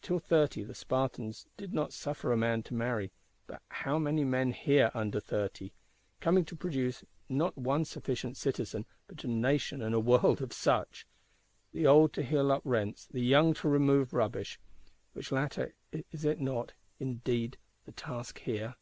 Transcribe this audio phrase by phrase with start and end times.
[0.00, 3.12] Till thirty the Spartans did not suffer a man to marry:
[3.46, 5.70] but how many men here under thirty;
[6.18, 11.06] coming to produce not one sufficient citizen, but a nation and a world of such!
[11.72, 15.74] The old to heal up rents; the young to remove rubbish:—which latter,
[16.10, 18.76] is it not, indeed, the task here?